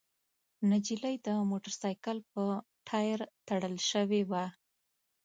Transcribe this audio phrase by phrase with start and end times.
[0.69, 2.43] نجلۍ د موټرسايکل په
[2.87, 4.45] ټاير تړل شوې وه.